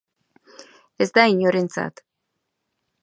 Ez 0.95 1.07
da 1.17 1.27
inorentzat. 1.33 2.03